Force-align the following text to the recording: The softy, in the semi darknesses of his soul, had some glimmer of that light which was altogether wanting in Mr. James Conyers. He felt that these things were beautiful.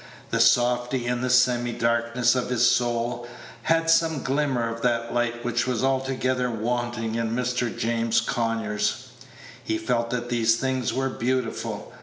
The 0.31 0.39
softy, 0.39 1.05
in 1.05 1.21
the 1.21 1.29
semi 1.29 1.73
darknesses 1.73 2.35
of 2.35 2.49
his 2.49 2.67
soul, 2.67 3.27
had 3.61 3.87
some 3.87 4.23
glimmer 4.23 4.67
of 4.67 4.81
that 4.81 5.13
light 5.13 5.45
which 5.45 5.67
was 5.67 5.83
altogether 5.83 6.49
wanting 6.49 7.13
in 7.13 7.35
Mr. 7.35 7.69
James 7.77 8.19
Conyers. 8.19 9.09
He 9.63 9.77
felt 9.77 10.09
that 10.09 10.29
these 10.29 10.55
things 10.55 10.91
were 10.91 11.09
beautiful. 11.09 11.93